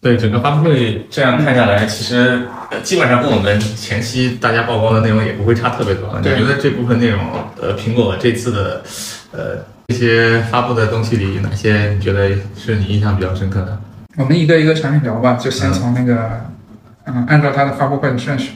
[0.00, 6.18] 对整个发布会这样看下来，其实呃基本上跟我们前期大家曝光的内容也不会差特别多。
[6.18, 7.20] 你觉得这部分内容，
[7.60, 8.82] 呃，苹果这次的
[9.32, 9.58] 呃
[9.88, 13.78] 这些发布的东西里，哪些你觉得是你印象比较深刻的？
[14.16, 16.46] 我们一个一个产品聊吧，就先从那个，
[17.04, 18.52] 嗯，按照它的发布会的顺序，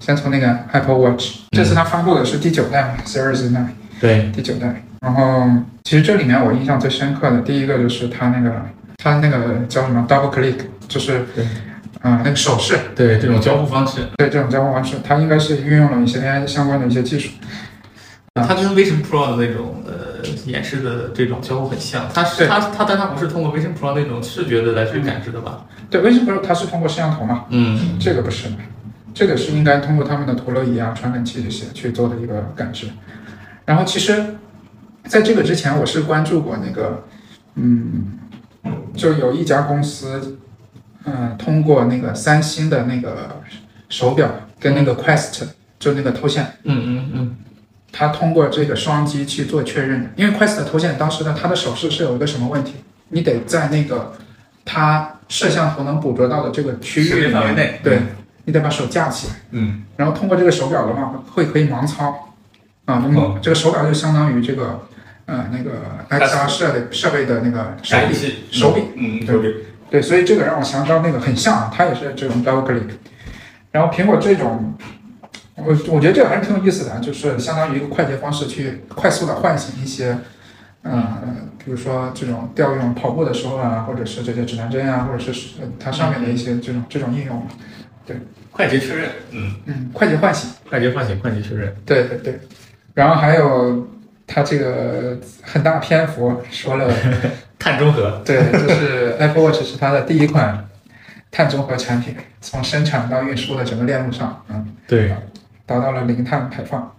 [0.00, 3.68] 先从那个 Apple Watch，这次它发布的是第九代嘛，Series Nine
[4.00, 4.82] 对，第九代。
[5.02, 5.46] 然后
[5.84, 8.50] 其实这里面我印象最深刻的第一个就是它那个
[8.98, 10.56] 它那个叫什么 Double Click，
[10.88, 11.46] 就是对
[12.02, 17.30] 嗯那个手势，对这种交互方式，对这种交互方式，它应该是运用了一些 AI 相关的一些技术。
[18.34, 22.06] 它跟 Vision Pro 的那种呃演示的这种交互很像。
[22.12, 25.64] 它是它它但它不是通过 Vision Pro 那种视觉的来去感知的吧？
[25.88, 27.46] 对，，Vision Pro 它是通过摄像头嘛？
[27.48, 28.48] 嗯，这个不是，
[29.14, 32.86] 这个是应该通过他们的陀螺仪啊、传感器这些去做的一个感知。
[33.64, 34.22] 然后其实，
[35.06, 37.02] 在这个之前，我是关注过那个，
[37.54, 38.18] 嗯，
[38.96, 40.38] 就有一家公司，
[41.04, 43.40] 嗯，通过那个三星的那个
[43.88, 45.44] 手表跟那个 Quest，
[45.78, 47.36] 就那个头显，嗯嗯嗯，
[47.92, 50.10] 它通过这个双击去做确认的。
[50.16, 52.74] 因为 Quest 的头显当时的它的手势是有一个什么问题？
[53.10, 54.14] 你得在那个
[54.64, 58.00] 它摄像头能捕捉到的这个区域，范围内对
[58.44, 59.34] 你得把手架起来。
[59.52, 62.32] 嗯，然后通过这个手表的话，会可以盲操
[62.84, 64.85] 啊，那么哦这个手表就相当于这个
[65.26, 69.52] 呃那个 XR 设备设备的那个手柄，手柄，嗯，手柄，
[69.90, 72.82] 对，所以这个让我想到那个很像，啊，它也是这种 double click。
[73.70, 74.74] 然后苹果这种，
[75.56, 80.16] 我我觉得这个还是挺有意思的，就是相当于一个快捷方式去快速的唤醒一些，
[80.82, 81.18] 呃，
[81.64, 87.46] 比如说这种调用跑步的时候啊，或者是这些指南针啊，或者是呃它上面的一些这种这种应用，
[88.06, 88.16] 对。
[88.52, 90.48] 快捷确认，嗯，嗯，快捷唤醒。
[90.70, 92.40] 快捷唤醒，快捷确认，对对对，
[92.94, 93.86] 然后还有
[94.36, 96.94] 它这个很大篇幅说了，
[97.58, 100.68] 碳中和，对，就是 Apple Watch 是它的第一款
[101.30, 105.10] 碳中和产品，从生产到运输的整个链路上，嗯，对，
[105.64, 106.94] 达到了零碳排放，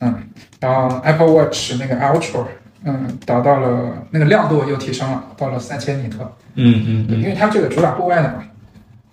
[0.00, 0.22] 嗯，
[0.58, 2.46] 然后 Apple Watch 那个 Ultra，
[2.84, 6.20] 嗯，达到了那个亮度又提升了，到了三千尼特，
[6.54, 8.42] 嗯嗯嗯，因为它这个主打户外的嘛，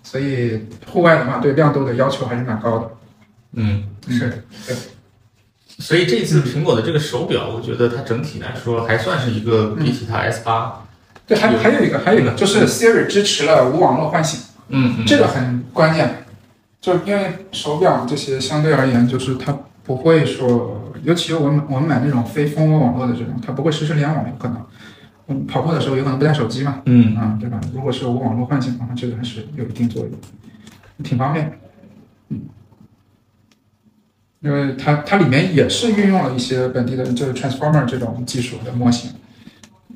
[0.02, 2.90] 所以户外的话对亮度的要求还是蛮高的，
[3.56, 4.42] 嗯，是。
[4.66, 4.74] 对。
[5.82, 10.84] 所以这次苹果的这个手表，我觉得它整体来说还算是一个比起它 S 八，
[11.26, 14.40] 对，还还有一个，还有一个就是 Siri 支持了无网络唤醒。
[14.68, 16.24] 嗯嗯，这个很关键，
[16.80, 24.64] 就因为手表这些相对而言，就是它不会说，尤其我们我们买那种非蜂窝网络的这种，它不会实时联网，有可能，
[25.26, 27.16] 嗯，跑步的时候有可能不带手机嘛，嗯。
[27.16, 27.60] 啊，对吧？
[27.74, 30.12] 如果是无网络唤醒的话，这个还是有一定作用，
[31.02, 31.58] 挺方便，
[32.28, 32.40] 嗯，
[34.42, 39.12] 因为它它里面也是运用了一些本地的，就是 Transformer 这种技术的模型，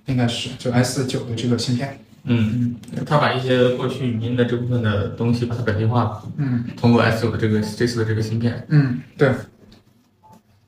[0.06, 6.64] 应该是就 S 九的这个芯片，嗯，它把一些过去语音的这部分的东西把它本地化了，嗯。
[6.76, 9.32] 通过 S 九的这个这次的这个芯片，嗯，对，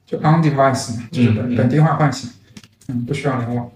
[0.04, 1.36] 就 on device 嘛，就是嗯嗯。
[1.36, 2.28] 本本地化唤醒，
[2.88, 3.70] 嗯，不需要联网，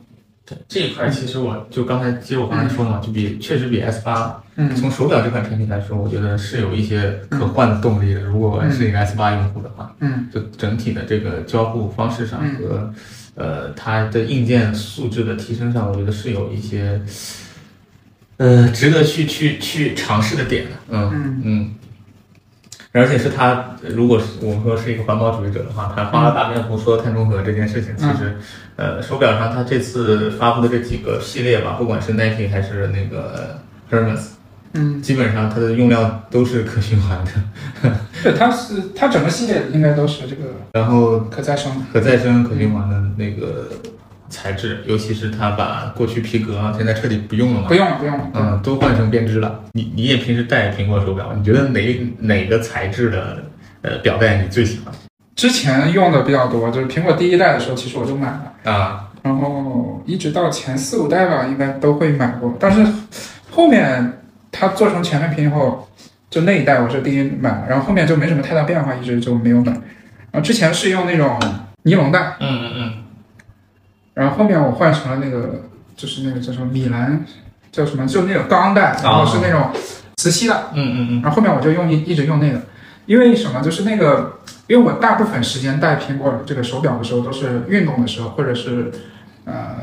[0.52, 8.20] 对这一块，其实我就刚才接我刚才说的嘛，就比确实比 S 八嗯从手表这款产品来说，我觉得是有一些可换的动力的。
[8.20, 12.92] 如果我是一个 S 八用户的话，嗯就整体的这个交互方式上和
[13.34, 17.00] 呃它的硬件素质的提升上，我觉得是有一些
[18.36, 20.70] 呃值得去去去尝试的点的。
[20.90, 21.74] 嗯嗯嗯。
[22.92, 28.36] 而且是他，如果是我们说是一个环保主义者的话，他花了大篇幅说碳中和这件事情，其实，
[28.76, 33.58] 呃，手表上他这次发布的这几个系列吧，不管是 Nike 还是那个
[33.90, 34.32] Hermes，
[34.74, 37.92] 嗯，基本上它的用料都是可循环的，
[38.22, 43.68] 对，它是它整个系列应该都是这个然后可再生，可再生、可循环的那个
[44.32, 49.62] 材质，尤其是它把过去皮革啊，现在彻底不用了嘛不，用了不用了，嗯，都换成编织了。
[49.72, 53.44] 你你也平时戴苹果手表，你觉得哪哪个材质的
[53.82, 54.92] 呃表带你最喜欢
[55.36, 59.08] 之前用的比较多，就是苹果第一代的时候，其实我就买了，啊？
[59.22, 62.84] 然后一直到前四五代吧，应该都会买过，但是
[63.50, 64.20] 后面
[64.50, 65.88] 它做成全面屏以后，
[66.28, 69.72] 就那一代我是第一买了，然后后面就没什么太大变化，一直就没有买。
[70.30, 71.38] 然后之前是用那种
[71.82, 72.18] 尼龙带。
[72.40, 72.92] 嗯嗯嗯，
[74.14, 75.62] 然后后面我换成了那个，
[75.96, 77.24] 就是那个叫什么米兰，
[77.70, 79.70] 叫什么，就那种钢带，然后是那种
[80.16, 80.70] 磁吸的。
[80.74, 82.60] 嗯嗯嗯然后后面我就用一一直用那个，
[83.06, 83.60] 因为什么？
[83.62, 88.92] 就是那个，因为我大部分时间戴苹果这个手表的时候都是运动的时候，或者是
[89.46, 89.76] 呃，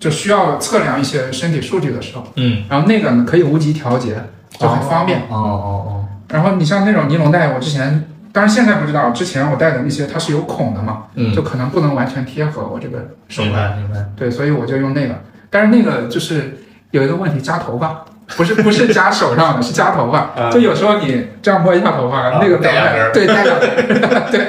[0.00, 2.26] 就需要测量一些身体数据的时候。
[2.36, 4.16] 嗯，然后那个呢可以无极调节，
[4.58, 5.20] 就很方便。
[5.20, 8.10] 哦哦哦然后你像那种尼龙带，我之前。
[8.34, 13.52] 当然现在不知道，之前我戴的那些它是有孔的嘛，嗯就可能不能完全贴合我这个哦，手腕。
[13.52, 14.04] 白明白。
[14.16, 15.14] 对，所以我就用那个。
[15.48, 16.58] 但是那个就是
[16.90, 18.04] 有一个问题，夹头发。
[18.36, 20.30] 不是不是夹手上的，是夹头发。
[20.34, 23.70] 啊就有时候你这样摸一下头发，啊那个带两根对带两根，
[24.32, 24.40] 对，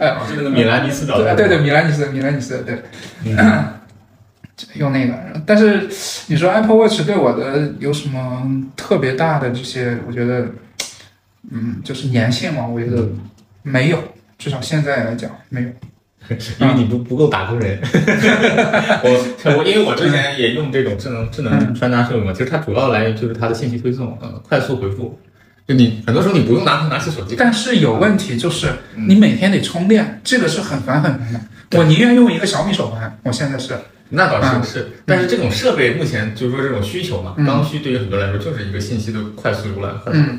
[0.00, 1.36] 呃，是那个米兰尼斯找的。
[1.36, 2.82] 对对对，米兰尼斯，米兰尼斯，对，
[3.26, 3.64] 嗯
[4.74, 5.12] 用那个。
[5.44, 5.88] 但是
[6.28, 8.42] 你说 Apple Watch 对我的有什么
[8.76, 9.98] 特别大的这些？
[10.08, 10.46] 我觉得，
[11.50, 13.08] 嗯，就是年限嘛，我觉得
[13.62, 14.02] 没有，
[14.38, 15.68] 至少现在来讲没有。
[16.60, 17.76] 因为你不不够打工人。
[19.02, 25.18] 我我因为我之前也用这种智能智能穿搭设备嘛，其实它主要来源就是它的信息推送，呃，快速回复。
[25.66, 31.40] 就你很多时候你不用拿拿起手机，但是有问题就是你每天得充电，这个是很烦很烦的。
[31.72, 33.74] 我宁愿用一个小米手环，我现在是，
[34.10, 37.46] 那倒嗯是是，但是这种设备目前就是说这种需求嘛，嗯。
[37.46, 39.94] 刚需对于很多人来说就是一个信息的快速浏览，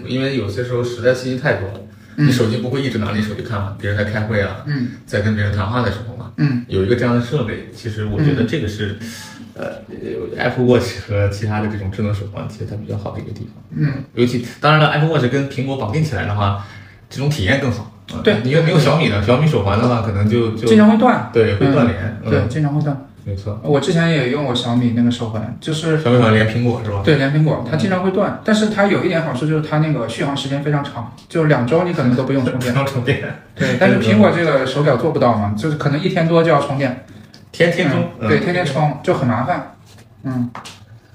[0.05, 1.79] 因为有些时候实在信息太多了，
[2.17, 2.27] 嗯。
[2.27, 4.89] 你手机不会一直拿你手机看嘛，别人在开会啊，嗯。
[5.05, 6.63] 在跟别人谈话的时候嘛，嗯。
[6.67, 8.95] 有一个这样的设备，其实我觉得这个是，
[9.55, 9.81] 呃
[10.37, 13.63] ，Apple Watch 和其他的这种智能手环，其实它比较好的一个地方。
[13.75, 16.65] 嗯，尤其当然了，Apple Watch 跟苹果绑定起来的话，
[17.09, 17.89] 这种体验更好。
[18.11, 22.21] 呃对你有你有小米的小米手环的话，可能就就经常会断，对会断连。
[22.29, 23.07] 对，嗯，经常会断。
[23.25, 27.01] 没错，我之前也用过小米那个手环，就是小米手环连苹果是吧？
[27.05, 32.75] 对连苹果，它经常会断，但是它有一点好处就是它那个续航时间非常长，就两周你可能都不用充不电。
[32.75, 33.21] 用充电，
[33.55, 37.05] 对，但是苹果这个手表做不到嘛，就是可能一天多就要充电。
[37.53, 38.03] 天天充。
[38.19, 39.75] 嗯对，天天充就很麻烦。
[40.23, 40.51] 嗯，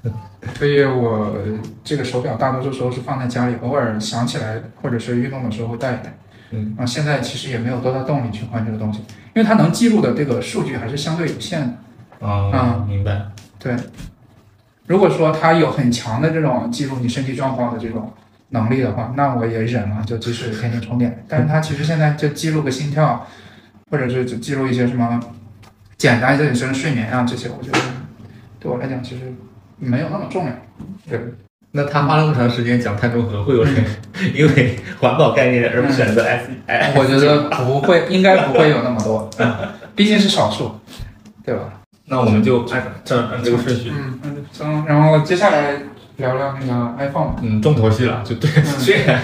[0.57, 1.37] 所以我
[1.85, 6.17] 这个手表大多数时候是放在家里，偶尔想起来或者是运动的时候会带一带。
[6.51, 9.01] 嗯，啊，现在其实也没有多大动力去换这个东西，
[9.35, 12.27] 因为它能记录的这个数据还是相对有限的。
[12.27, 13.27] 啊嗯，明白。
[13.59, 13.77] 对，
[14.87, 18.13] 如果说它有很强的这种记录你身体状况的这种
[18.51, 21.23] 能力的话，那我也忍了，就即使天天充电。
[21.29, 23.27] 但是它其实现在就记录个心跳，
[23.91, 25.21] 或者是就记录一些什么
[25.97, 27.79] 简单的生睡眠啊这些，我觉得
[28.59, 29.33] 对我来讲其实
[29.77, 30.53] 没有那么重要。
[31.09, 31.21] 对，
[31.73, 33.75] 那他花了那么长时间讲碳中和，会有人
[34.35, 36.95] 因为环保概念而不选择 S I？
[36.97, 39.55] 我觉得不会，应该不会有那么多， 嗯
[39.95, 40.81] 毕竟是少数，
[41.45, 41.63] 对吧？
[42.07, 45.73] 那我们就按这按这个顺序，嗯嗯，行，然后接下来
[46.17, 47.35] 聊聊那个 iPhone。
[47.43, 48.49] 嗯，重头戏了，就对。
[48.57, 49.21] 嗯 虽然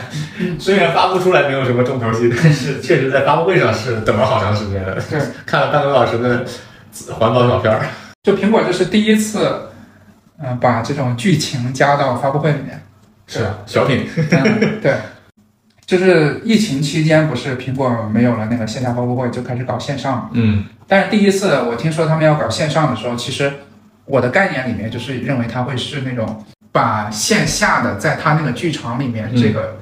[0.58, 6.44] 虽然发布出来没有什么重头戏，但是确实在发布会上是等了好长时间了，对，看了半个多小时的
[7.14, 7.87] 环保小片儿。
[8.23, 9.49] 就苹果这是第一次，
[10.46, 12.81] 嗯、把这种剧情加到发布会里面。
[13.26, 14.06] 是啊，小品。
[14.17, 14.94] 嗯，对，
[15.87, 20.31] 就是疫情期间，不是苹果没有了那个线下发布会，就开始搞线上嘛。
[20.32, 23.50] 嗯但是第一次我听说他们要搞线上的时候，其实
[24.05, 29.76] 我的概念里面就是认为他会是那种把线下的在他那个剧场里面嗯这个、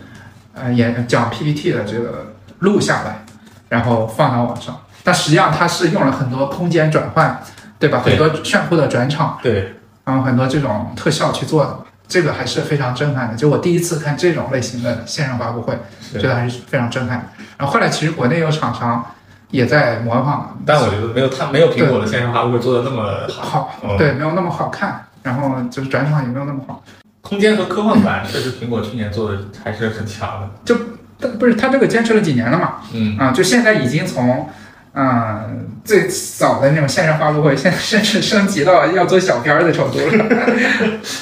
[0.54, 3.24] 呃演讲 PPT 的这个录下来，
[3.68, 4.80] 然后放到网上。
[5.02, 7.42] 但实际上它是用了很多空间转换，
[7.80, 8.00] 对吧？
[8.04, 9.36] 对很多炫酷的转场。
[9.42, 11.78] 对，然后很多这种特效去做的，
[12.08, 13.36] 这个还是非常震撼的。
[13.36, 15.78] 就我第一次看这种类型的线上发布会，
[16.12, 17.32] 觉得还是非常震撼。
[17.56, 19.04] 然后后来其实国内有厂商
[19.50, 23.72] 也在模仿，但我觉得没有它没有苹果的线上发布会做的那么好。
[23.96, 26.82] 对，没有那么好看，然后就是转场也没有那么好。
[27.20, 30.76] 空间和科幻版确实苹果去年做的还是很强的。
[31.20, 32.78] 但不是他这个坚持了几年了嘛？
[32.92, 34.48] 嗯，啊、就现在已经从。
[34.94, 40.24] 嗯，最早的那种线上发布会，现在甚至升级到要做小片儿的程度了。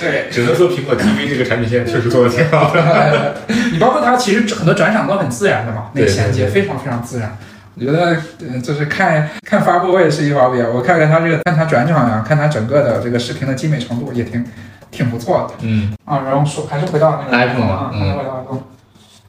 [0.00, 3.37] 对，只能说苹果 TV 这个产品线确实做的挺好的。
[3.72, 7.36] 你包括它其实很多转场都很自然的嘛，那个衔接非常非常自然。
[7.77, 14.44] 我觉得，嗯，就是看看发布会是一方面，我看看它这个看它转场呀，看它整个的这个视频的精美程度也挺
[14.91, 16.22] 挺不错的嗯啊。
[16.27, 18.60] 然后说还是回到那个 iPhone 嘛啊，嗯还是回到 iPhone，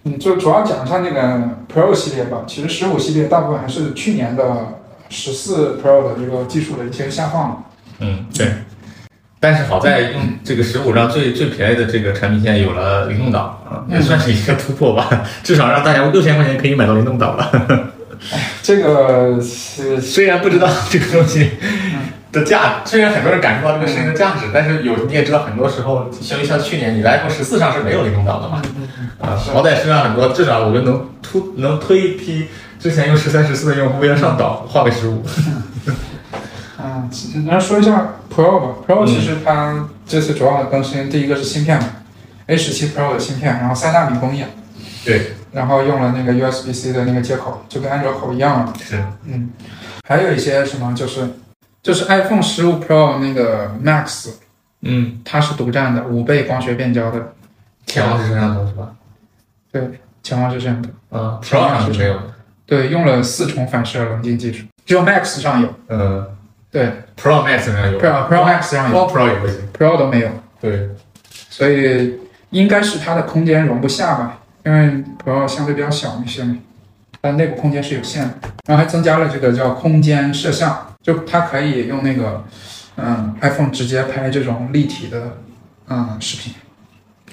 [0.03, 2.43] 嗯，就主要讲一下那个 Pro 系列吧。
[2.47, 4.79] 其实十五系列大部分还是去年的
[5.09, 7.65] 十四 Pro 的这个技术的一些下放。
[7.99, 8.47] 嗯，对。
[9.39, 17.91] 但是好在用这个十五让最最便宜的这个产品线有了灵动岛啊，也算是一个突破吧， 至少让大家六千块钱可以买到灵动岛了。
[18.61, 21.49] 这个是虽然不知道这个东西
[22.31, 28.61] 的价值，虽然很多人感受到这个事情的价值，但是有你也知道，很多时候像像去年你的 iPhone 十四上是没有灵动岛的嘛，
[29.19, 32.47] 啊，好歹身上很多至少我觉得能突能推一批
[32.79, 35.23] 之前用十三十四的用户为了上岛换个十五。
[36.83, 37.09] 嗯，
[37.45, 41.85] 然后说一下 Pro 吧，Pro 嗯其实它这次主要的更新，第一个是芯片嘛
[42.47, 44.43] ，A 十七 Pro 的芯片，然后三纳米工艺，
[45.05, 48.73] 对，然后用了那个 USB-C 的那个接口，就跟安卓口一样了。
[48.83, 48.95] 是，
[49.25, 49.51] 嗯，
[50.07, 51.21] 还有一些什么就是
[51.81, 54.29] 就是 iPhone 十五 Pro 那个 Max，
[54.81, 57.33] 嗯，它是独占的五倍光学变焦的。
[57.87, 58.91] 潜望式摄像头是吧？
[59.71, 59.81] 对
[60.23, 62.13] 潜望式摄像头，啊，Pro 上是没有。
[62.13, 62.21] 的，
[62.65, 66.25] 对，用了四重反射棱镜技术，只有 Max 上有，嗯
[66.69, 67.99] 对，Pro Max 上有。
[67.99, 68.93] Pro Pro Max 上有。
[68.93, 69.57] 光 Pro 也不行。
[69.77, 70.29] ，Pro 都没有。
[70.61, 70.89] 对，
[71.49, 72.19] 所以
[72.51, 76.57] 应该是它的空间容不下吧，因为 Pro 相对比较小一些嘛，
[77.19, 78.35] 但内部空间是有限的。
[78.67, 82.43] 然后还增加了这个叫空间摄像，就它可以用那个
[82.97, 85.37] 嗯 iPhone 直接拍这种立体的
[85.89, 86.53] 嗯视频，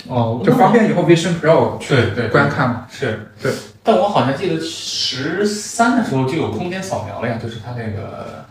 [0.09, 2.87] 哦，就方便以后 Vision Pro 去对对观看嘛。
[2.91, 3.53] 是，对。
[3.83, 8.45] 但我好像记得十三的时候就有空间扫描了呀，就是它那个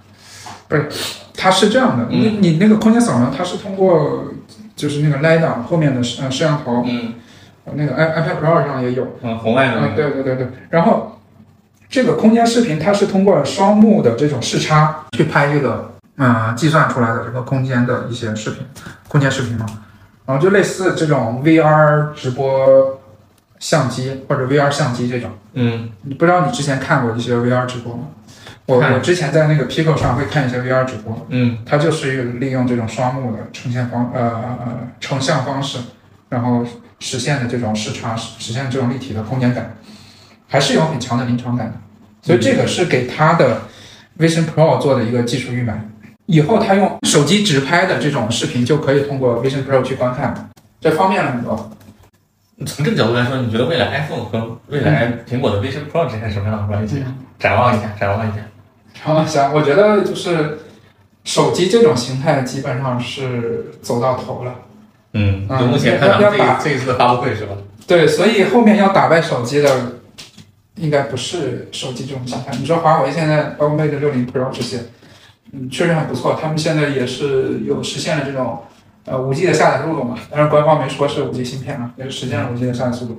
[0.67, 0.89] 不是，
[1.35, 4.25] 它是这样的，你嗯你那个空间扫描，它是通过
[4.75, 7.13] 就是那个 LiDAR 后面的摄呃摄像头，嗯
[7.73, 9.07] 那个 i iPad Pro 上也有。
[9.21, 10.47] 嗯，红外的那啊，个，对对对对。
[10.69, 11.16] 然后
[11.89, 18.65] 这个空间视频，它是通过双目的这种视差去拍这个，嗯、计算出来的这个空间的一些视频，
[19.07, 19.65] 空间视频嘛。
[20.25, 22.99] 然后就类似这种 VR 直播
[23.59, 25.89] 相机或者 VR 相机这种，嗯。
[26.01, 28.03] 你不知道你之前看过一些 VR 直播吗？
[28.65, 31.59] 我我之前在那个 Pico 上会看一些 VR 直播，嗯。
[31.65, 35.79] 它就是利用这种双目的呈现方呃呃成像方式，
[36.27, 36.65] 然后
[36.99, 39.77] 实现的这种视差，实现这种立体的空间感，
[40.47, 41.73] 还是有很强的临场感的。
[42.21, 43.61] 所以这个是给它的
[44.19, 45.89] Vision Pro 做的一个技术预埋。
[46.25, 50.49] 以后他用手机直拍的这种视频就可以通过 Vision Pro 去观看，
[50.81, 51.71] 这方便了很多。
[52.65, 57.03] 从这个角度来说，你觉得未来 iPhone 和未来苹果的 Vision Pro 之间什么样的关系？
[57.39, 58.37] 展望一下，展望一下。
[59.03, 60.57] 好，想我觉得就是
[61.23, 64.55] 手机这种形态基本上是走到头了。
[65.13, 67.53] 嗯，嗯就目前看咱们这这一次的发布会是吧？
[67.85, 69.96] 对，所以后面要打败手机的，
[70.77, 72.51] 应该不是手机这种形态。
[72.59, 74.79] 你说华为现在包括 Mate 六零 Pro 这些，
[75.51, 76.37] 嗯，确实很不错。
[76.41, 78.59] 他们现在也是有实现了这种
[79.05, 83.17] 呃五 G 的下载速度嘛，当然官方没说是五 G 芯片啊，也是实现了五 G 的下载速度。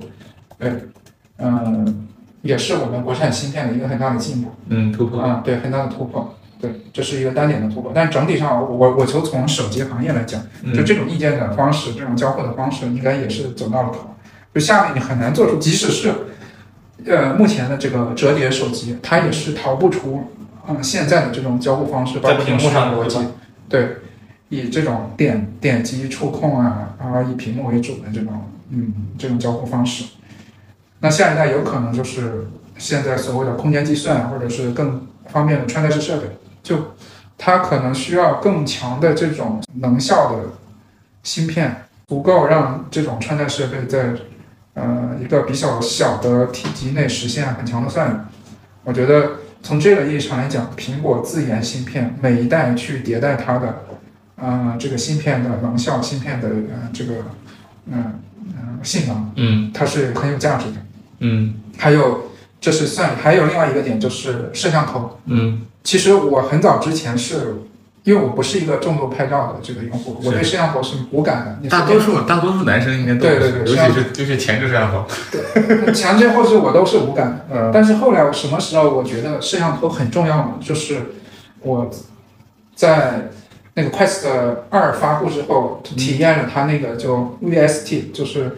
[0.57, 0.71] 对，
[1.37, 2.07] 嗯、
[2.41, 4.51] 也是我们国产芯片的一个很大的进步。
[4.69, 5.21] 嗯，突破。
[5.21, 6.35] 啊，对，很大的突破。
[6.61, 10.41] 对，这是一个单点的突破，但整体上，我我就从手机行业来讲，
[10.73, 14.13] 就嗯这种硬件的方式，这种交互的方式，应该也是走到了头。
[14.53, 16.11] 就下面你很难做出，即使是
[17.09, 20.23] 呃目前的这个折叠手机，它也是逃不出
[20.67, 23.17] 嗯现在的这种交互方式，包括屏幕上的逻辑
[23.67, 23.97] 对
[24.49, 28.33] 以这种点点击触控啊，然后以屏幕为主的这种
[28.69, 30.05] 嗯这种交互方式。
[30.99, 32.47] 那下一代有可能就是
[32.77, 36.27] 现在所谓的空间计算，或者是更方便的穿戴式设备，
[36.61, 36.93] 就
[37.37, 40.43] 它可能需要更强的这种能效的
[41.23, 44.13] 芯片，足够让这种穿戴设备在
[44.79, 48.17] 呃一个比较小的体积内实现很强的算力。
[48.83, 49.31] 我觉得
[49.61, 53.85] 从这个意义上来讲，苹果自研芯片每一代去迭代它的
[54.37, 57.13] 呃这个芯片的能效、芯片的呃这个
[57.87, 60.77] 嗯嗯、性能，嗯它是很有价值的。
[61.19, 62.31] 嗯还有，
[62.61, 65.19] 这是算，还有另外一个点就是摄像头。
[65.25, 67.55] 嗯其实我很早之前是，
[68.09, 71.59] 因为我不是一个重度拍照的这个用户，我对摄像头是无感的。
[71.61, 75.05] 你大多数大多数男生应该都对对对尤其是尤其是前置摄像头。
[75.31, 77.45] 对前置后置我都是无感的。
[77.53, 80.53] 嗯但是后来我什么时候我觉得摄像头很重要呢？
[80.59, 80.99] 就是
[81.61, 81.87] 我
[82.73, 83.29] 在
[83.75, 84.27] 那个 Quest
[84.71, 88.57] 二发布之后，体验了它那个就 VST，就是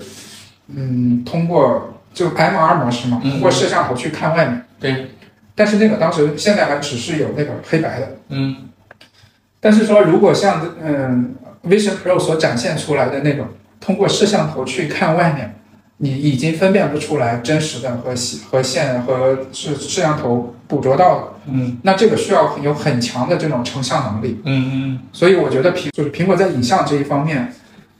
[0.73, 4.65] 嗯通过就 MR 模式嘛，嗯通过摄像头去看外面。
[4.79, 5.11] 对，
[5.55, 8.15] 但是那个当时现在还只是有那个黑白的。
[8.29, 8.55] 嗯
[9.61, 13.47] 但是说，如果像嗯 Vision Pro 所展现出来的那种，
[13.79, 15.55] 通过摄像头去看外面，
[15.97, 24.41] 你已经分辨不出来真实的和线和线和摄摄像头捕捉到的，嗯那这个需要有很强的这种成像能力。
[24.45, 27.53] 嗯嗯所以我觉得苹就是苹果在影像这一方面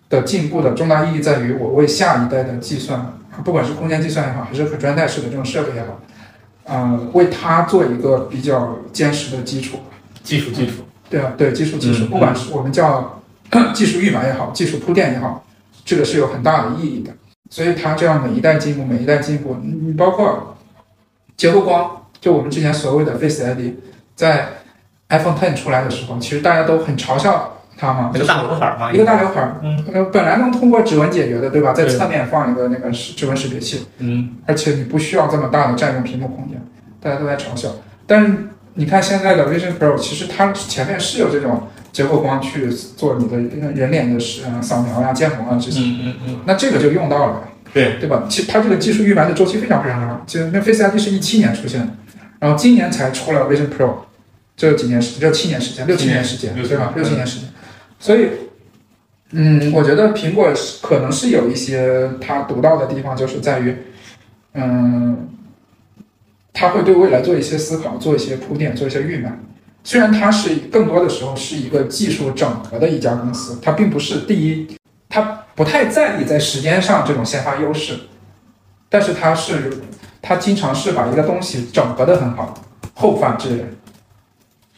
[0.09, 3.13] 的进步的重大意义在于，我为下一代的计算，
[3.45, 5.99] 不管是空间计算也好，还是可穿戴式的这种设备也好，
[6.65, 9.77] 呃，为它做一个比较坚实的基础。
[10.23, 10.83] 技术技术。
[11.11, 13.21] 对啊，对技术技术，嗯不管是我们叫
[13.75, 15.43] 技术预埋也好，技术铺垫也好，
[15.85, 17.11] 这个是有很大的意义的。
[17.49, 20.55] 所以它这样每一代进步，每一代进步，你你包括
[21.35, 23.75] 结构光，就我们之前所谓的 Face ID，
[24.15, 24.47] 在
[25.09, 29.55] iPhone Ten 出来的时候，其实大家都很嘲笑它嘛，一个大刘海儿嘛，一个大刘海儿，
[30.13, 31.73] 本来能通过指纹解决的，对吧？
[31.73, 36.57] 在侧面放一个那个指纹识别器，嗯而且你不需要这么大的占用屏幕空间，
[37.01, 37.69] 大家都在嘲笑。
[38.07, 38.33] 但是
[38.75, 43.37] 你看现在的 Vision Pro，其实它前面是有这种结构光去做你的
[43.71, 44.19] 人脸的
[44.61, 48.25] 扫描呀、建模啊这些，嗯嗯嗯，那这个就用到了，对，对吧？
[48.29, 51.87] 其实它这个技术预埋的周期非常非常长，就那 Face ID 是一七年出现的，
[52.39, 53.93] 然后今年才出了 Vision Pro，
[54.55, 56.93] 这几年时六七年时间，六七年时间，对吧？
[56.95, 57.49] 六七年时间，
[57.99, 58.27] 所以。
[59.33, 63.73] 嗯，我觉得苹果是可能是有一些它独到的地方，就是在于，
[64.55, 65.29] 嗯，
[66.53, 69.39] 他会对未来做一些思考，做一些铺垫，做一些预埋。
[69.83, 74.77] 虽然它是更多的时候是一个技术整合的一家公司，它并不是第一
[75.09, 77.97] 它不太在意在时间上这种先发优势，
[78.89, 79.71] 但是它是
[80.21, 82.53] 它经常是把一个东西整合的很好，
[82.93, 83.75] 后发制人。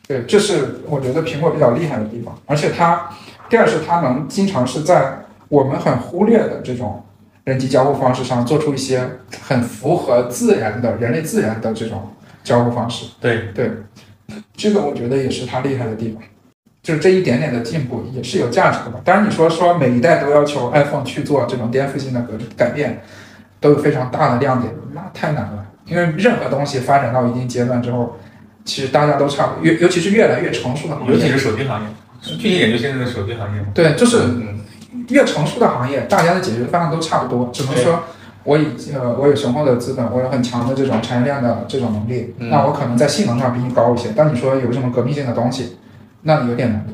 [0.08, 3.10] 对，这是我觉得苹果比较厉害的地方，而且它
[3.50, 7.04] 第二是它能经常是在我们很忽略的这种
[7.46, 9.06] 人机交互方式上做出一些
[9.42, 13.06] 很符合自然的人类自然的这种交互方式。
[13.20, 13.70] 对对，
[14.56, 16.22] 这个我觉得也是它厉害的地方，
[16.82, 19.02] 就是这一点点的进步也是有价值的吧。
[19.04, 23.02] 当然你说说每一代都要求 iPhone 去做这种颠覆性的改改变，
[23.60, 25.66] 都有非常大的亮点，那太难了。
[25.86, 28.18] 因为任何东西发展到一定阶段之后，
[28.64, 31.88] 其实大家都差不多，尤尤其是越来越成熟的行业，尤其是手机行业，
[32.22, 33.68] 具体一点就现在的手机行业嘛。
[33.74, 34.62] 对，就是嗯
[35.10, 38.04] 越成熟的行业，大家的解决方案都差不多，只能说
[38.44, 44.10] 我以呃我有雄厚的资本，我有很强的这种产业链的这种能力，嗯那我可能在性能上比你高一些。
[44.16, 45.78] 但你说有什么革命性的东西，
[46.22, 46.94] 那有点难度。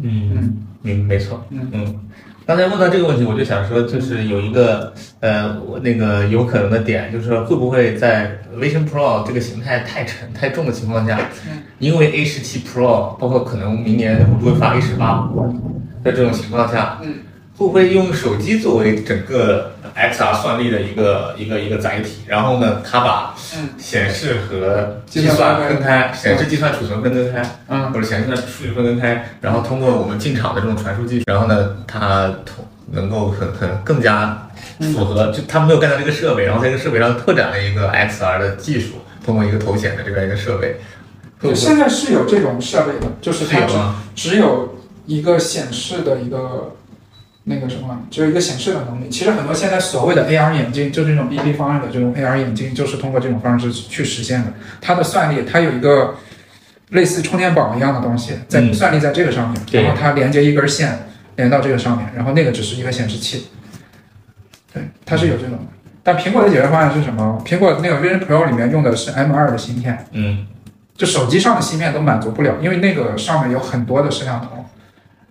[0.00, 2.00] 嗯嗯嗯，没错，嗯嗯。
[2.46, 11.18] 刚才问到这个问题，我就想说，就是有一个呃，我那个有可能的点，就是说会不会在 Vision Pro 这个形态太沉太重的情况下，
[11.50, 15.28] 嗯因为 A 十七 Pro 包括可能明年会不会发 A 十八
[16.04, 17.14] 在这种情况下，嗯。
[17.58, 22.22] 会不会用手机作为整个 XR 算力的一个一个一个载体？
[22.28, 23.70] 然后呢，它把嗯。
[23.76, 27.92] 显示和计计算分开，显示、计算、储存分割开，嗯。
[27.92, 34.48] 或者显示的数据分分开，然后通过我们进场的这种传输技术，然后呢，它同能够很很更加
[34.80, 38.94] 符合，就他们没有干到这个设备，然后在这个设备上拓展了一个 XR 的技术，
[39.26, 40.76] 通过一个头显的这样一个设备，
[41.40, 43.94] 对现在是有这种设备的，就是它只是有？
[44.14, 44.77] 只有
[45.08, 46.76] 一个显示的一个
[47.44, 49.08] 那个什么，只有一个显示的能力。
[49.08, 54.52] 其实很多现在所谓的 AR 眼镜，就这种 BB 方案的这种 AR 眼镜，就是通过这种方式去实现的。
[54.82, 56.14] 它的算力，它有一个
[56.90, 63.46] 类似充电宝一样的东西，在算力在这个上面，然后它连接一根线连到这个上面，然后那个只是一个显示器。
[64.74, 65.58] 对，它是有这种。
[66.02, 67.42] 但苹果的解决方案是什么？
[67.46, 70.06] 苹果那个 Vision Pro 里面用的是 M2 的芯片。
[70.12, 70.46] 嗯
[70.98, 74.64] 就手机上的芯片都满足不了，因为那个上面有很多的摄像头，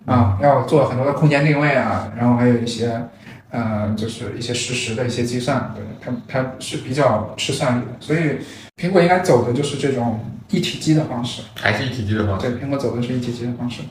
[0.08, 3.00] 啊，要做很多的空间定位啊，然后还有一些，
[3.52, 8.40] 呃，就是一些实时的一些计算，对，它它是比较吃算力的，所以
[8.78, 12.50] 苹果应该走的就是这种一体机的方式，还是一体机的方式。
[12.50, 13.82] 对，苹果走的是一体机的方式，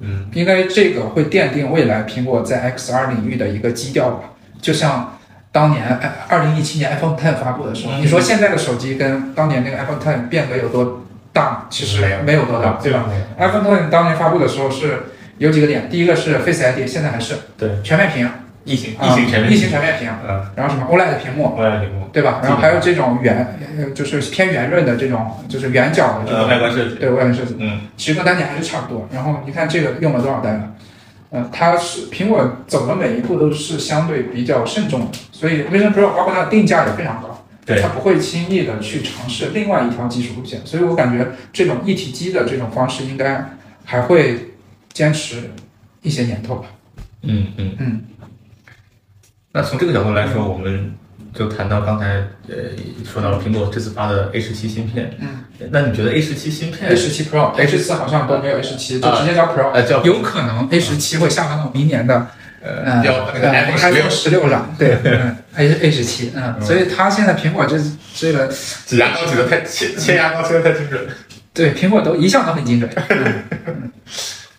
[0.00, 5.10] 嗯应该这个会奠定未来苹果在 XR 领域的一个基调吧，就像。
[5.54, 5.86] 当年
[6.26, 11.68] 二零一七年 iPhone Ten 发布的时候，嗯你说现在的手机跟当年那个 iPhone Ten 变革有多大？
[11.70, 13.04] 其实没有没有多大，对吧
[13.38, 15.04] ？iPhone Ten 当年发布的时候是
[15.38, 18.28] 有几个点，第一个是 Face ID，现在还是对，全面屏，
[18.64, 22.40] 异形啊异形全面异形全面屏，嗯，然后什么 OLED 屏幕，，OLED 屏幕，对吧？
[22.42, 29.08] 然后还有这种圆，呃就是偏圆润的这种，就是圆角的这呃，种，外观设计，对外观设计，嗯其实跟单点还是差不多。
[29.12, 30.70] 然后你看这个用了多少代了？
[31.32, 37.44] 嗯，它是苹果走的每一步都是相对比较慎重的，所以 Vision Pro 包括它的定价也非常高。
[37.66, 43.42] 对它不会轻易的去尝试另外一条技术路线，所以我感觉这种一体机的这种方式应该
[43.86, 44.50] 还会
[44.94, 45.50] 坚持
[46.00, 46.68] 一些年头吧。
[47.20, 47.76] 嗯嗯。
[47.78, 48.02] 嗯。
[49.52, 50.94] 那从这个角度来说，我们
[51.34, 52.06] 就谈到刚才
[52.48, 52.54] 呃
[53.04, 62.26] 说到了苹果这次发的 A 十七芯片，嗯，那你觉得 A 十七芯片？A 十七 Pro、A 十四好像都没有 A 十七，就直接叫 Pro，、呃叫有可能 A 十七会下发到明年的
[62.62, 67.78] 呃标那个 iPhone 十六 iPhone 十六上， 对嗯，A A 十七，嗯，所以它现在苹果这
[68.14, 68.48] 这个
[68.86, 71.00] 挤牙膏挤得太切切牙膏切得太精准，
[71.54, 73.92] 对苹果都一向都很精准，嗯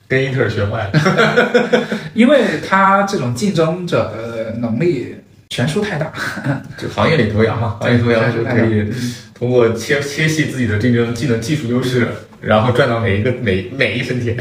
[0.08, 1.88] 跟英特尔学坏了。
[2.14, 5.16] 因为他这种竞争者的能力
[5.50, 6.12] 悬殊太大，
[6.78, 8.92] 这行业里头羊嘛，行业领头羊就可以
[9.34, 12.08] 通过切切细自己的竞争技能、技术优势，
[12.42, 14.38] 然后赚到每一个每每一分钱。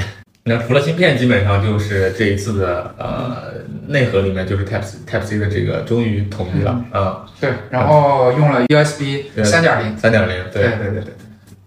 [0.47, 3.55] 那除了芯片，基本上就是这一次的呃
[3.89, 11.15] 内核里面就是 Type Type C 的这个终于统一了啊，对，然后用了 USB 对三点零，三点零对对对对，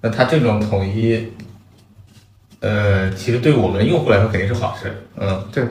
[0.02, 1.28] 那它这种统一，
[2.60, 5.64] 呃，其实对我们用户来说肯定是好事，嗯，对，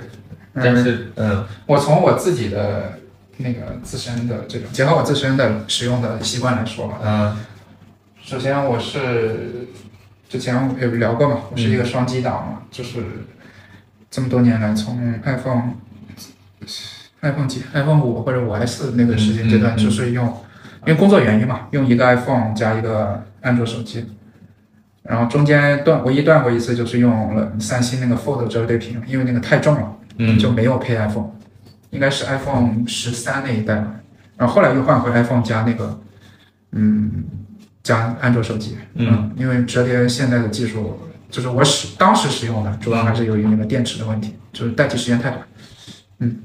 [0.55, 2.99] 但是嗯我从我自己的
[3.38, 7.37] 那个自身的这种结合我自身的使用的习惯来说吧，嗯
[8.22, 9.68] 首先我是
[10.29, 13.03] 之前有聊过嘛，我是一个双机党嘛，就是
[14.11, 15.75] 这么多年来从 iPhone
[17.20, 20.27] iPhone 几 iPhone 五或者五 S 那个时间阶段，就是用
[20.87, 24.05] 因为工作原因嘛，用一个 iPhone 加一个安卓手机。
[25.09, 31.31] 然后中间断唯一断过一次，就是用了三星那个 Fold 折叠屏，因为那个太重了，嗯就没有配 iPhone，
[31.90, 33.95] 应该是 iPhone 十三那一代吧。
[34.37, 35.99] 然后后来又换回 iPhone 加那个，
[36.73, 37.25] 嗯，
[37.83, 40.99] 加安卓手机，嗯，因为折叠现在的技术，
[41.31, 45.42] 就是我使当时使用的，主要还是由于那个电池的问题，就是待机时间太短。
[46.19, 46.42] 嗯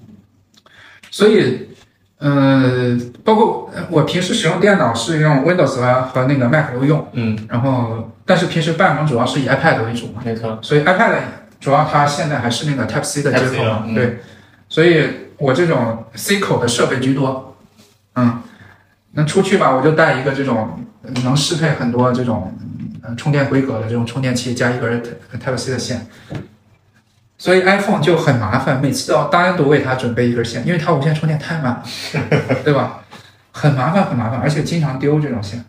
[1.09, 1.67] 所以，
[2.21, 11.15] 呃，包括呃我平时使用电脑是用 Windows 和和那个 Mac 都用，嗯，然后但是平时办公主要是以 iPad 为主嘛，没错，所以 iPad
[11.59, 13.95] 主要它现在还是那个 Type C 的接口嘛，嗯。
[13.95, 14.19] 对，
[14.69, 15.07] 所以
[15.37, 17.57] 我这种 C 口的设备居多，
[18.13, 18.43] 嗯，
[19.13, 20.85] 那出去吧，我就带一个这种
[21.23, 22.55] 能适配很多这种
[23.01, 25.01] 呃充电规格的这种充电器，加一根
[25.43, 26.05] Type C 的线。
[27.41, 31.83] 所以 iPhone 就很麻烦，每次都要单独为它准备一根线，因为它无线充电太慢了，
[32.63, 33.01] 对吧？
[33.51, 35.65] 很麻烦，很麻烦，而且经常丢这种线。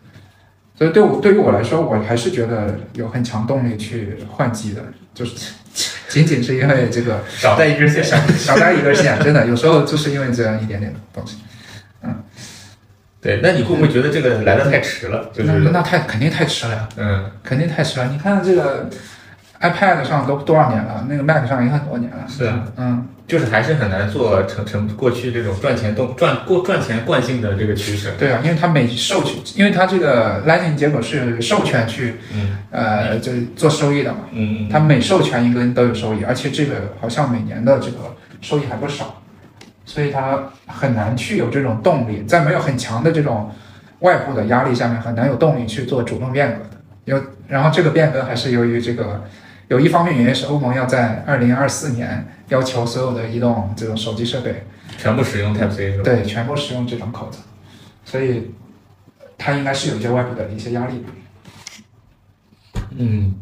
[0.77, 4.83] 所以对我对于我来说，我还是觉得有很强动力去换机的，
[5.15, 5.31] 就是
[6.09, 8.03] 仅仅是因为这个少带一根线。
[8.03, 11.37] 少少带一根线，真的有时候就是因为这样一点点的东西。
[12.03, 12.13] 嗯
[13.19, 15.31] 对，那你会不会觉得这个来的太迟了？
[15.33, 18.05] 就那是，那太肯定太迟了呀，嗯，肯定太迟了。
[18.09, 18.87] 你看这个
[19.63, 22.25] iPad 上都多少年了，那个 Mac 上也很多年了。
[22.27, 28.11] 是啊，嗯，就是还是很难做成成过去这种赚钱动赚过赚钱惯性的这个趋势。
[28.19, 37.97] 对啊，因为它每授权，因为它这个 Lightning 接口是授权去嗯呃就是做收益的嘛，嗯它每授权一根都有收益，而且这个好像每年的这个
[38.41, 39.21] 收益还不少，
[39.85, 43.49] 所以它很难去有这种动力，在没有很强的这种
[43.99, 46.69] 外部的压力下面，很难有动力去做主动变革的。
[47.05, 49.23] 有，然后这个变革还是由于这个，
[49.73, 54.67] 有一方面原因是欧盟要在二零二四年要求所有的移动这种手机设备
[54.99, 56.03] 全部使用 Type C 是吧？
[56.03, 57.39] 对全部使用这种口子，
[58.05, 58.51] 所以
[59.35, 62.81] 它应该是有一些外部的一些压力的。
[62.97, 63.33] 嗯。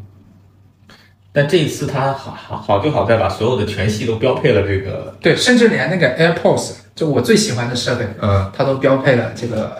[1.34, 9.76] 但这一次它好好好就好在把所有的全系都标配了这个，对，甚至连那个 AirPods，就我最喜欢的设备，嗯它都标配了这个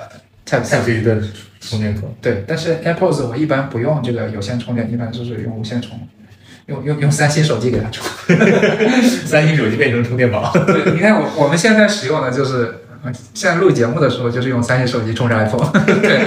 [0.46, 0.62] Type。
[0.62, 1.22] ，Type C 的
[1.60, 2.14] 充电口。
[2.20, 5.98] 对，但是 AirPods 我一般不用这个有线充电，一般就是用无线充，
[6.66, 8.04] 用用用三星手机给它充。
[9.26, 10.52] 三星手机变成充电宝。
[10.52, 15.70] 对，你看我我们现在使用的就是，呃现在录节目的时候就是用三星手机充着 iPhone。
[16.00, 16.24] 对，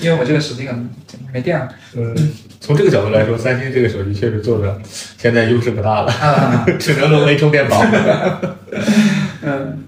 [0.00, 0.88] 因为我这个手机可能
[1.32, 1.68] 没电了。
[1.94, 4.80] 嗯，从这个角度来说，三星这个手机确实做的
[5.16, 7.84] 现在优势不大了，啊， 只能沦为充电宝。
[9.42, 9.84] 嗯，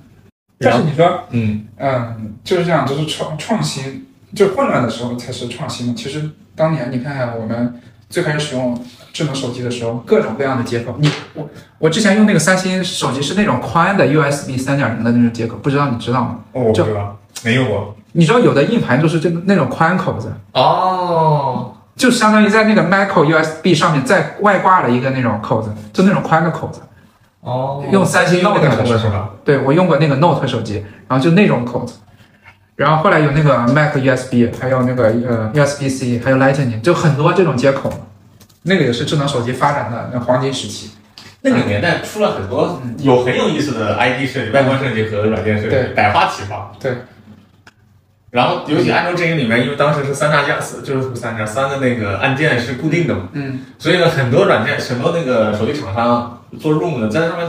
[0.59, 5.95] 但是你说，嗯嗯，就是这样，就是创创新，就混乱的时候才是创新嘛。
[5.97, 8.85] 其实当年你看看我们最开始使用
[9.15, 11.49] 智能手机的时候，各种各样的接口，你我
[11.79, 16.39] 我之前用那个三星手机是那种宽的 USB 三点零的那种接口，不知道你知道吗？
[16.53, 17.95] 哦，我不知道，没用过。
[18.13, 26.81] 你知道有的硬盘就是这个那种宽口子，哦，就相当于在那个 Micro USB 上面再外挂了一个那种口子，就那种宽的口子。
[27.41, 29.31] 哦，用三星 Note 的是吧？
[29.45, 31.99] 对我用过那个 Note 手机，然后就那种口子。
[32.75, 37.93] 然后后来有那个 Mac USB，还有那个呃 USB-C，还有 Lightning，就很多这种接口。
[38.65, 40.91] 那个也是智能手机发展的那黄金时期。
[41.41, 46.75] 那个年代出了很多有很有意思的 ID 设计、外观设计和软件设计对，百花齐放。
[46.81, 46.93] 对。
[48.31, 57.49] 然后，尤其安卓阵营里面，因为当时是三大加四，就是不三加三的那个按键是固定的嘛，嗯，所以呢，很多软件、很多那个手机厂商做 ROM 的，在上面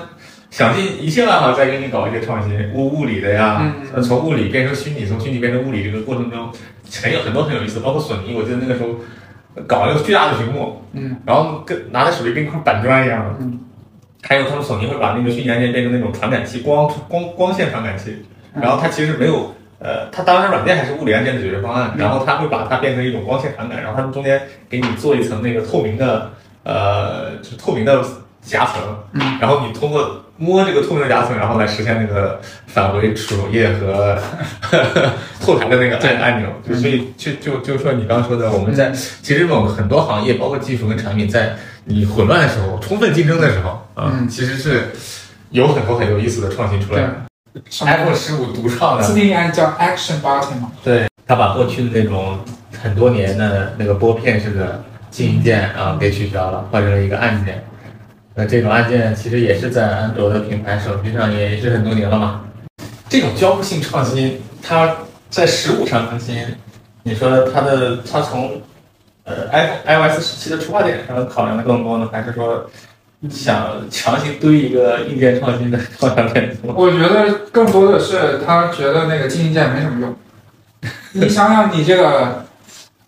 [0.52, 3.74] 想尽一切办法再给你搞一些创新，物物理的呀，
[4.04, 6.52] 从物理变成虚拟，从虚拟变成物理这个过程中，
[7.02, 8.90] 很有很多很有意思，包括索尼，我记得那个时候
[9.68, 13.24] 搞了一个巨大的屏幕，嗯，然后跟拿在手里跟一块板砖一样。
[13.26, 13.60] 的，嗯，
[14.24, 19.54] 还有他们索尼会把那个虚拟按键变成那种传感器，光光光线传感器，然后它其实没有。
[19.78, 26.32] 呃，它当然软件还是物理按键的解决方案，然后它会把它变成一种光线传感，然后他们中间给你做一层那个透明的，
[26.64, 28.02] 呃，就是透明的
[28.42, 34.18] 夹层，嗯，然后你通过摸这个透明的夹层，然后来实现那个返回主页和
[35.42, 36.50] 后台的那个按按钮。
[36.68, 44.92] 就所以就就就说你刚刚说的，我们在其实某很多行业，包括技术跟产品，在你混乱的时候、充分竞争的时候，啊、嗯其实是
[45.52, 47.16] 有很多很有意思的创新出来的。
[47.86, 50.72] iPhone 十五独创的自定义按叫 Action Button 嘛。
[50.84, 52.38] 对，他把过去的那种
[52.84, 57.64] 很多年的那个拨片式的静音键啊给取消了，换成了一个按键。
[58.38, 62.42] 那这种按键其实也是在安卓的品牌手机上也是很多年了嘛。
[63.08, 64.98] 这种交互性创新，它
[65.30, 66.46] 在实物上更新，
[67.04, 68.62] 你说它的它从
[69.24, 72.70] 呃 iPhone iOS 十七的出发点上考量的更多呢，还是说
[73.30, 76.58] 想强行堆一个硬件创新的创想点？
[76.64, 80.14] 我觉得更多的是他觉得那个静音键没什么用。
[81.14, 82.46] 你想想，你这个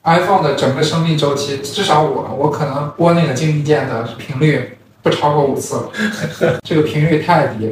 [0.04, 4.77] iPhone 的整个生命周期，至少我我可能拨那个静音键的频率
[5.08, 7.72] 不超过五次了， 这个频率太低了。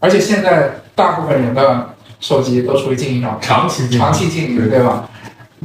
[0.00, 1.88] 而且现在大部分人的
[2.20, 5.08] 手机都属于静音状态，长期长期静音，对吧？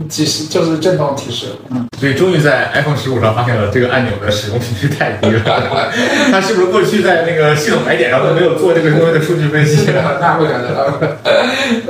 [0.09, 5.41] 提示就是震动提示，嗯，所以终于在 iPhone 十五上发现了这个按钮的使用频率太低了。
[6.31, 9.91] 它是不是过去在那个系统买点上都没有做这个东西的数据分析？
[10.19, 11.05] 那不可能，那不可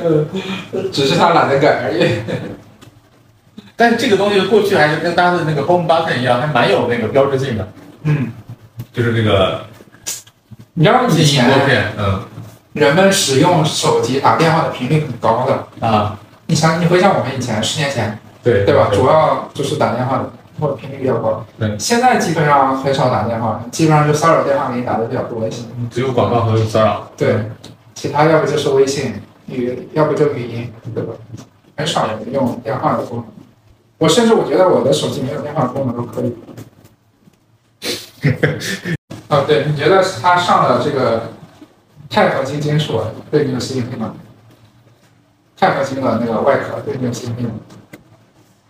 [0.04, 0.28] 能，
[0.73, 2.04] 呃，只是他懒得改而已。
[3.78, 7.67] 但是这个东西过去还是跟大家的那个 Home Button 一样，还蛮有那个标志性的，
[8.04, 8.28] 嗯，
[8.93, 9.65] 就是这个
[10.75, 11.49] 你知道以前，
[11.97, 12.19] 嗯
[12.73, 18.89] 人们使用手机打电话的频率很高的，啊，你想，你回想我们以前十年前，对对吧？
[18.91, 21.45] 主要就是打电话的，或者频率比较高。
[21.60, 25.63] 对现在基本上很少打电话，基本上就骚扰电话给你打的比较多一些。
[25.91, 27.08] 只有广告和骚扰。
[27.15, 27.49] 对，
[27.93, 29.13] 其他要不就是微信
[29.47, 31.13] 语，要不就语音，对吧？
[31.77, 33.25] 很少人用电话的功能。
[33.99, 36.36] 我甚至我觉得我的手机没有电话功能都可以。
[39.29, 41.31] 哦， 对，你觉得它上了这个
[42.09, 44.13] 钛合金金属对你有吸引力吗？
[45.55, 47.51] 钛合金的那个外壳对你有吸引力吗？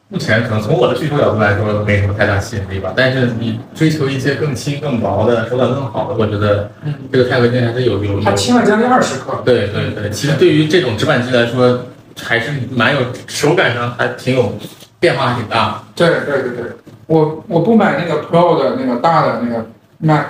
[0.09, 8.31] 目前可能从我的需求角度来说没什么太大吸引力吧，但是你追求一些更轻、更薄的、手感更好的，我觉得嗯，这个钛合金还是有有它。
[8.33, 9.41] 轻了将近二十克。
[9.43, 11.87] 对对对，其实对于这种直板机来说，
[12.21, 14.55] 还是蛮有手感上还挺有
[14.99, 15.83] 变化，还挺大。
[15.95, 16.71] 对对对对，
[17.07, 19.65] 我我不买那个 Pro 的那个大的那个
[19.99, 20.25] Mac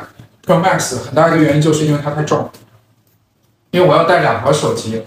[0.46, 2.50] Pro Max，很大一个原因就是因为它太重，
[3.72, 5.02] 因为我要带两台手机，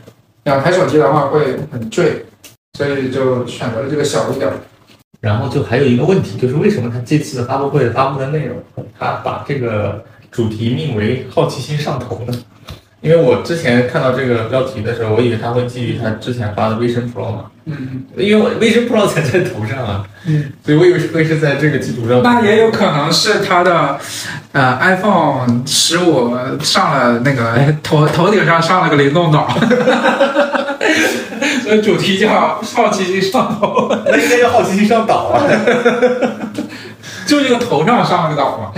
[0.44, 2.24] 两台手机的话会很坠，
[2.74, 4.50] 所以就选择了这个小一点。
[5.20, 8.56] 然后就还有一个问题，就是为什么他这次发布会发布的内容，
[8.98, 12.34] 他把这个主题命为“好奇心上头”呢？
[13.06, 22.20] 因为我之前看到这个标题的时候，我以为他会基于他之前发的 Vision Pro 嘛，嗯因为我 Vision Pro 才在头上啊，嗯，所以我以为会是在这个基础上。
[22.24, 23.96] 那也有可能是他的
[24.50, 29.48] 呃 iPhone 十五上了那个头头顶上上了个灵动岛，
[31.62, 35.46] 所以主题叫好奇心上头， 那应该叫好奇心上岛啊，
[37.24, 38.72] 就这个头上上了个岛嘛，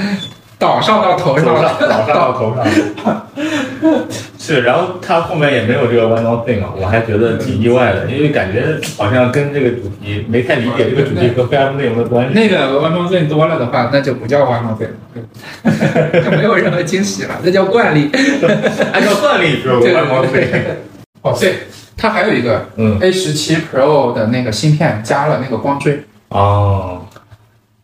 [0.58, 2.66] 岛上到头上头上岛上到头上。
[4.38, 12.32] 是，然后它后面也没有这个 One More Thing 啊，我还觉得挺意外的，因为感觉好像跟这个主题没太理解这个主题和 VM 内容的关系。
[12.34, 18.10] 那个 One More Thing 多了的话，那就不叫 One More Thing，就没有任何惊喜了，那叫惯例。
[18.92, 20.50] 按照惯例就是对 One More Thing。
[20.50, 20.62] 对。
[21.20, 21.54] 哦，对，
[21.96, 27.02] 它还有一个嗯，A 十七 Pro 的那个芯片加了那个光追，哦，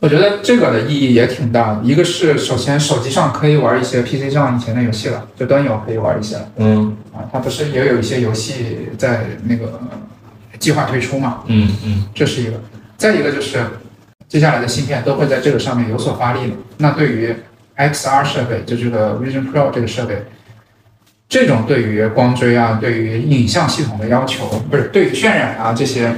[0.01, 1.81] 我觉得这个的意义也挺大的。
[1.83, 7.25] 一个是首先手机上可以玩一些 PC 上以前的游戏了，就端游可以玩一些了嗯啊。
[7.33, 9.81] 它不是也有一些游戏在那个
[10.59, 11.43] 计划推出嘛？
[11.47, 12.61] 嗯嗯这是一个。
[12.97, 13.59] 再一个就是
[14.29, 16.57] 接下来的芯片都会在这个上面有所发力了。
[16.77, 17.35] 那对于
[17.77, 20.23] XR 设备，就这个 Vision Pro 这个设备，
[21.29, 26.15] 这种对于光追啊，对于影像系统的要求，不是对于渲染啊这些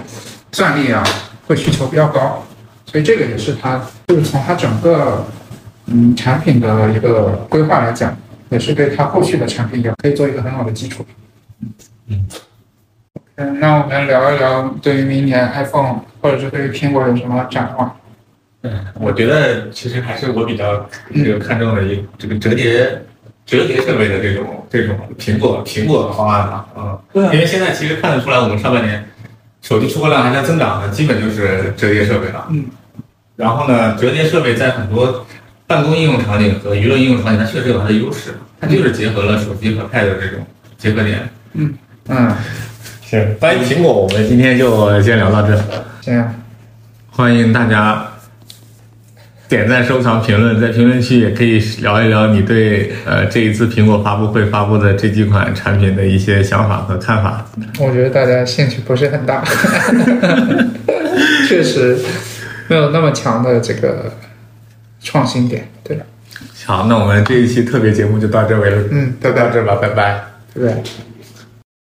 [0.52, 1.04] 算力啊，
[1.46, 2.44] 会需求比较高。
[2.86, 5.24] 所以这个也是它，就是从它整个
[5.86, 8.16] 嗯产品的一个规划来讲，
[8.48, 11.04] 也是对它后续的产品也可以做一个很好的基础。
[12.06, 12.24] 嗯。
[13.38, 17.94] 嗯，那我们聊一聊对于明年 iPhone 或者是对于苹果有什么展望？
[18.62, 23.02] 嗯，我觉得其实还是我比较这个看重的一这个折叠
[23.44, 26.98] 折叠设备的这种这种苹果苹果的方案吧，嗯。
[27.12, 29.04] 对因为现在其实看得出来，我们上半年
[29.66, 32.46] 手机出货量还在增长的，基本就是折叠设备了。
[32.50, 32.66] 嗯。
[33.34, 35.26] 然后呢，折叠设备在很多
[35.66, 40.46] 办公应用场景和娱乐应用场景，它确实有它的优势，它就是结合了手机和 Pad 的这种
[40.78, 41.28] 结合点。
[41.54, 41.74] 嗯，
[43.02, 43.34] 行。
[43.40, 45.60] 关于苹果，我们今天就先聊到这。
[46.00, 46.32] 行、啊。
[47.10, 48.06] 欢迎大家
[49.48, 57.46] 点赞、收藏、评论，在评论区也可以聊一聊你对呃这一次苹果发布会发布的这几款产品的一些想法和看法。
[57.78, 59.44] 我觉得大家兴趣不是很大，
[61.48, 61.96] 确实
[62.68, 64.12] 没有那么强的这个
[65.00, 66.04] 创新点，对吧？
[66.64, 70.22] 好，那我们这一期特别节目就到这为了，嗯，就到这吧，拜拜。
[70.52, 70.82] 对不对？